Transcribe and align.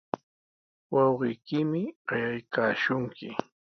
Wawqiykimi 0.93 1.81
qayaykaashunki. 2.07 3.29